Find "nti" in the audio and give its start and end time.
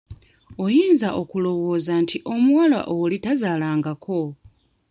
2.03-2.17